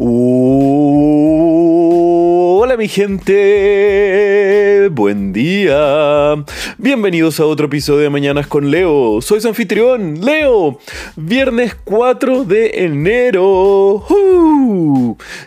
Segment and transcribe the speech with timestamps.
[0.00, 0.06] Hola
[2.76, 3.34] mi gente,
[4.88, 6.34] buen día.
[6.78, 9.20] Bienvenidos a otro episodio de Mañanas con Leo.
[9.20, 10.78] Soy su anfitrión, Leo.
[11.16, 14.04] Viernes 4 de enero.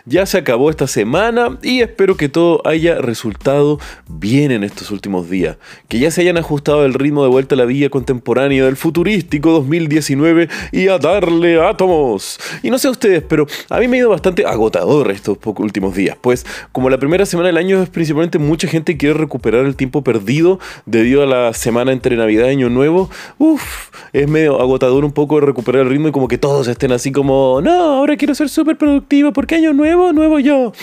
[0.04, 5.30] Ya se acabó esta semana y espero que todo haya resultado bien en estos últimos
[5.30, 5.56] días.
[5.88, 9.50] Que ya se hayan ajustado el ritmo de vuelta a la vía contemporánea del futurístico
[9.52, 12.38] 2019 y a darle átomos.
[12.62, 16.16] Y no sé ustedes, pero a mí me ha ido bastante agotador estos últimos días,
[16.20, 20.04] pues como la primera semana del año es principalmente mucha gente quiere recuperar el tiempo
[20.04, 25.12] perdido debido a la semana entre Navidad y Año Nuevo, uff, es medio agotador un
[25.12, 28.50] poco recuperar el ritmo y como que todos estén así como, no, ahora quiero ser
[28.50, 30.74] súper productivo porque Año Nuevo, nuevo yo.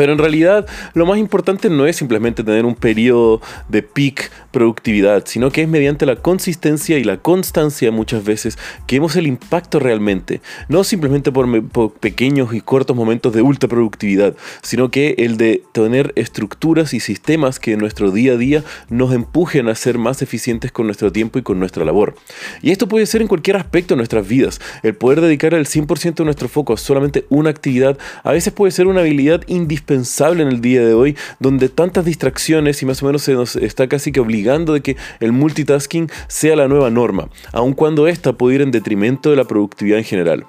[0.00, 5.24] Pero en realidad lo más importante no es simplemente tener un periodo de peak productividad,
[5.26, 8.56] sino que es mediante la consistencia y la constancia muchas veces
[8.86, 10.40] que vemos el impacto realmente.
[10.70, 16.14] No simplemente por, pequeños y cortos momentos de ultra productividad, sino que el de tener
[16.16, 20.72] estructuras y sistemas que en nuestro día a día nos empujen a ser más eficientes
[20.72, 22.14] con nuestro tiempo y con nuestra labor.
[22.62, 24.62] Y esto puede ser en cualquier aspecto de nuestras vidas.
[24.82, 28.72] El poder dedicar el 100% de nuestro foco a solamente una actividad a veces puede
[28.72, 33.06] ser una habilidad indispensable en el día de hoy, donde tantas distracciones y más o
[33.06, 37.28] menos se nos está casi que obligando de que el multitasking sea la nueva norma,
[37.52, 40.46] aun cuando esta puede ir en detrimento de la productividad en general.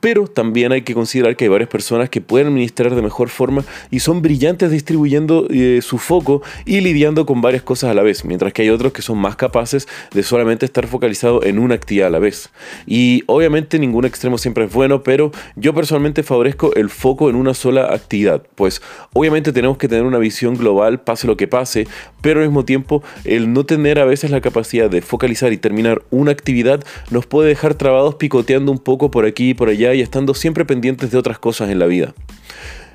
[0.00, 3.64] Pero también hay que considerar que hay varias personas que pueden administrar de mejor forma
[3.90, 8.24] y son brillantes distribuyendo eh, su foco y lidiando con varias cosas a la vez,
[8.24, 12.08] mientras que hay otros que son más capaces de solamente estar focalizados en una actividad
[12.08, 12.50] a la vez.
[12.86, 17.54] Y obviamente ningún extremo siempre es bueno, pero yo personalmente favorezco el foco en una
[17.54, 21.86] sola actividad, pues obviamente tenemos que tener una visión global, pase lo que pase,
[22.20, 26.02] pero al mismo tiempo el no tener a veces la capacidad de focalizar y terminar
[26.10, 30.34] una actividad nos puede dejar trabados picoteando un poco por aquí por allá y estando
[30.34, 32.14] siempre pendientes de otras cosas en la vida.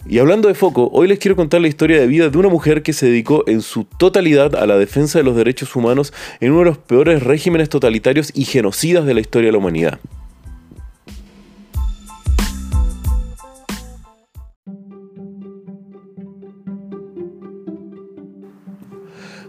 [0.08, 2.82] Y hablando de foco, hoy les quiero contar la historia de vida de una mujer
[2.82, 6.60] que se dedicó en su totalidad a la defensa de los derechos humanos en uno
[6.60, 10.00] de los peores regímenes totalitarios y genocidas de la historia de la humanidad.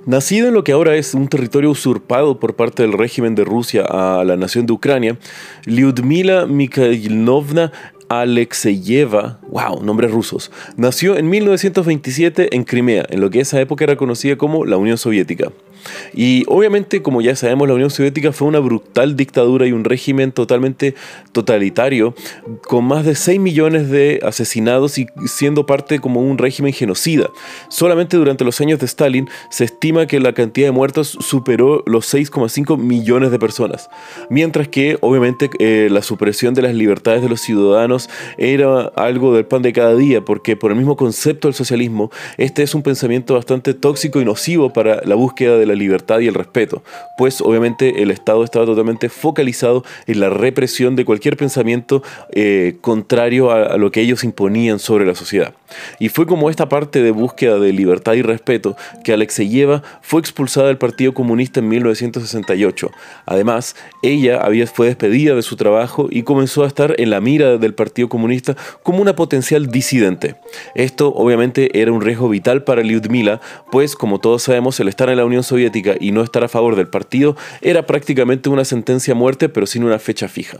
[0.04, 3.84] Nacido en lo que ahora es un territorio usurpado por parte del régimen de Rusia
[3.88, 5.16] a la nación de Ucrania,
[5.64, 7.70] Lyudmila Mikhailovna
[8.08, 13.96] Alexeyeva, wow, nombres rusos, nació en 1927 en Crimea, en lo que esa época era
[13.96, 15.52] conocida como la Unión Soviética.
[16.14, 20.32] Y obviamente, como ya sabemos, la Unión Soviética fue una brutal dictadura y un régimen
[20.32, 20.94] totalmente
[21.32, 22.14] totalitario,
[22.62, 27.30] con más de 6 millones de asesinados y siendo parte como un régimen genocida.
[27.68, 32.12] Solamente durante los años de Stalin se estima que la cantidad de muertos superó los
[32.12, 33.88] 6,5 millones de personas.
[34.30, 39.44] Mientras que, obviamente, eh, la supresión de las libertades de los ciudadanos era algo del
[39.44, 43.34] pan de cada día, porque por el mismo concepto del socialismo, este es un pensamiento
[43.34, 46.82] bastante tóxico y nocivo para la búsqueda de la libertad y el respeto,
[47.16, 52.02] pues obviamente el Estado estaba totalmente focalizado en la represión de cualquier pensamiento
[52.32, 55.54] eh, contrario a, lo que ellos imponían sobre la sociedad.
[55.98, 60.66] Y fue como esta parte de búsqueda de libertad y respeto que Alexeyeva fue expulsada
[60.66, 62.90] del Partido Comunista en 1968.
[63.26, 67.56] Además, ella había, fue despedida de su trabajo y comenzó a estar en la mira
[67.58, 70.36] del Partido Comunista como una potencial disidente.
[70.74, 73.40] Esto obviamente era un riesgo vital para Lyudmila,
[73.70, 75.61] pues como todos sabemos, el estar en la Unión Soviética
[76.00, 79.84] y no estar a favor del partido era prácticamente una sentencia a muerte pero sin
[79.84, 80.58] una fecha fija.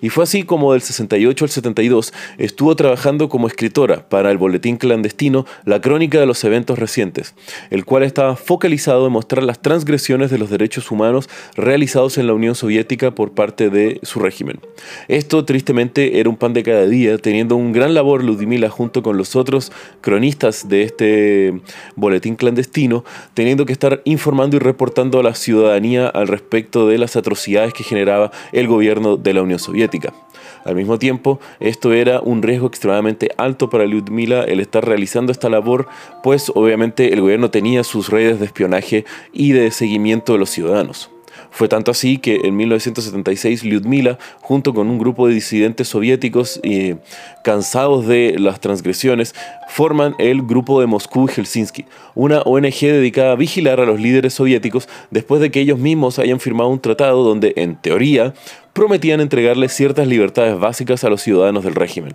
[0.00, 4.76] Y fue así como del 68 al 72 estuvo trabajando como escritora para el boletín
[4.76, 7.34] clandestino La Crónica de los Eventos Recientes,
[7.70, 12.34] el cual estaba focalizado en mostrar las transgresiones de los derechos humanos realizados en la
[12.34, 14.60] Unión Soviética por parte de su régimen.
[15.08, 19.16] Esto tristemente era un pan de cada día, teniendo un gran labor Ludmila junto con
[19.16, 21.60] los otros cronistas de este
[21.96, 27.16] boletín clandestino, teniendo que estar informando y reportando a la ciudadanía al respecto de las
[27.16, 30.12] atrocidades que generaba el gobierno de la Unión Soviética.
[30.64, 35.48] Al mismo tiempo, esto era un riesgo extremadamente alto para Lyudmila el estar realizando esta
[35.48, 35.88] labor,
[36.22, 41.10] pues obviamente el gobierno tenía sus redes de espionaje y de seguimiento de los ciudadanos.
[41.50, 46.94] Fue tanto así que en 1976 Lyudmila, junto con un grupo de disidentes soviéticos y
[47.44, 49.34] cansados de las transgresiones,
[49.68, 51.84] forman el Grupo de Moscú y Helsinki,
[52.14, 56.40] una ONG dedicada a vigilar a los líderes soviéticos después de que ellos mismos hayan
[56.40, 58.34] firmado un tratado donde, en teoría,
[58.72, 62.14] prometían entregarles ciertas libertades básicas a los ciudadanos del régimen.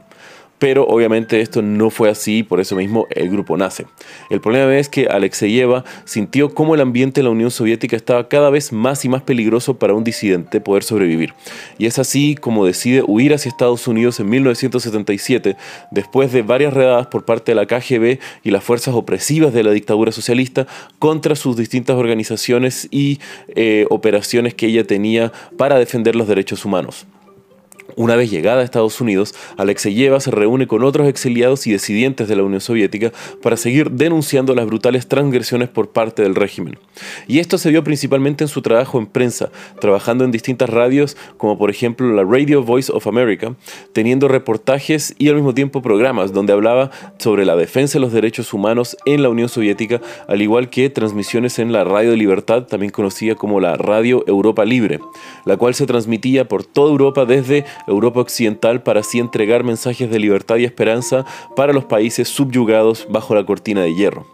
[0.59, 3.86] Pero obviamente esto no fue así, por eso mismo el grupo nace.
[4.30, 8.50] El problema es que Alexeyeva sintió cómo el ambiente en la Unión Soviética estaba cada
[8.50, 11.33] vez más y más peligroso para un disidente poder sobrevivir.
[11.77, 15.56] Y es así como decide huir hacia Estados Unidos en 1977,
[15.92, 19.71] después de varias redadas por parte de la KGB y las fuerzas opresivas de la
[19.71, 20.68] dictadura socialista
[21.00, 23.19] contra sus distintas organizaciones y
[23.56, 27.06] eh, operaciones que ella tenía para defender los derechos humanos.
[27.97, 32.35] Una vez llegada a Estados Unidos, Alexeyeva se reúne con otros exiliados y disidentes de
[32.35, 33.11] la Unión Soviética
[33.41, 36.77] para seguir denunciando las brutales transgresiones por parte del régimen.
[37.27, 39.49] Y esto se vio principalmente en su trabajo en prensa,
[39.81, 43.55] trabajando en distintas radios, como por ejemplo la Radio Voice of America,
[43.94, 48.53] teniendo reportajes y al mismo tiempo programas donde hablaba sobre la defensa de los derechos
[48.53, 53.33] humanos en la Unión Soviética, al igual que transmisiones en la Radio Libertad, también conocida
[53.33, 54.99] como la Radio Europa Libre,
[55.45, 60.19] la cual se transmitía por toda Europa desde Europa Occidental para así entregar mensajes de
[60.19, 61.25] libertad y esperanza
[61.56, 64.25] para los países subyugados bajo la cortina de hierro.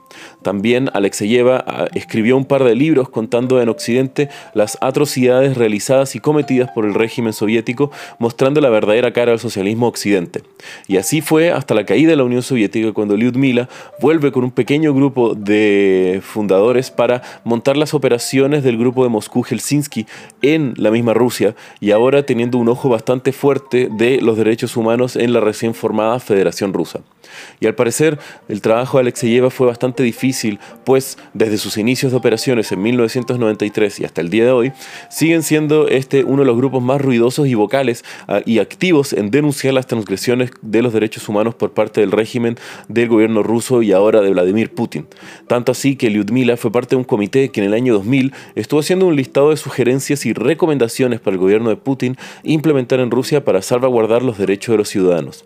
[0.44, 6.20] También Alexeyeva ah, escribió un par de libros contando en Occidente las atrocidades realizadas y
[6.20, 10.44] cometidas por el régimen soviético, mostrando la verdadera cara del socialismo occidente.
[10.88, 14.52] Y así fue hasta la caída de la Unión Soviética cuando Lyudmila vuelve con un
[14.52, 20.06] pequeño grupo de fundadores para montar las operaciones del grupo de Moscú-Helsinki
[20.42, 25.18] en la misma Rusia y ahora teniendo un ojo bastante fuerte de los derechos humanos
[25.18, 27.02] en la recién formada Federación Rusa.
[27.60, 32.18] Y al parecer el trabajo de Alexeyeva fue bastante difícil, pues desde sus inicios de
[32.18, 34.72] operaciones en 1993 y hasta el día de hoy,
[35.10, 39.30] siguen siendo este uno de los grupos más ruidosos y vocales ah, y activos en
[39.30, 42.58] denunciar las transgresiones de los derechos humanos por parte del régimen
[42.88, 45.08] del gobierno ruso y ahora de Vladimir Putin.
[45.48, 48.80] Tanto así que Lyudmila fue parte de un comité que en el año 2000 estuvo
[48.80, 53.33] haciendo un listado de sugerencias y recomendaciones para el gobierno de Putin implementar en Rusia
[53.42, 55.46] para salvaguardar los derechos de los ciudadanos.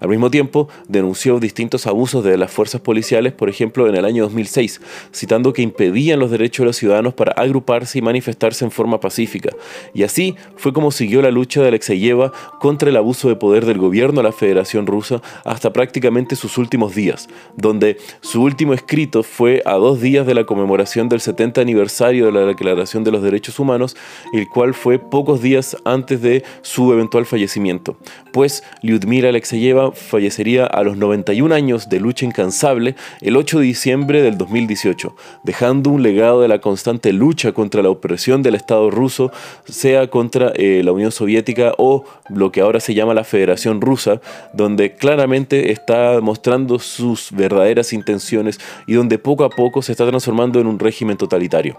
[0.00, 4.24] Al mismo tiempo, denunció distintos abusos de las fuerzas policiales, por ejemplo, en el año
[4.24, 4.80] 2006,
[5.14, 9.50] citando que impedían los derechos de los ciudadanos para agruparse y manifestarse en forma pacífica.
[9.94, 13.78] Y así fue como siguió la lucha de Alexeyeva contra el abuso de poder del
[13.78, 19.62] gobierno de la Federación Rusa hasta prácticamente sus últimos días, donde su último escrito fue
[19.64, 23.58] a dos días de la conmemoración del 70 aniversario de la Declaración de los Derechos
[23.58, 23.96] Humanos,
[24.32, 27.96] el cual fue pocos días antes de su eventual fallecimiento.
[28.32, 34.22] Pues Lyudmila Alexeyeva fallecería a los 91 años de lucha incansable el 8 de diciembre
[34.22, 39.32] del 2018, dejando un legado de la constante lucha contra la opresión del Estado ruso,
[39.64, 44.20] sea contra eh, la Unión Soviética o lo que ahora se llama la Federación Rusa,
[44.52, 50.60] donde claramente está mostrando sus verdaderas intenciones y donde poco a poco se está transformando
[50.60, 51.78] en un régimen totalitario.